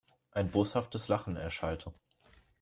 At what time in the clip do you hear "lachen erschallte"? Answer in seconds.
1.09-1.93